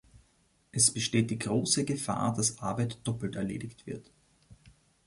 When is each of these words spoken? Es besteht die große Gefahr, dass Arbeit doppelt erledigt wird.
Es 0.71 0.89
besteht 0.91 1.29
die 1.29 1.37
große 1.37 1.85
Gefahr, 1.85 2.33
dass 2.33 2.57
Arbeit 2.57 2.97
doppelt 3.03 3.35
erledigt 3.35 3.85
wird. 3.85 4.09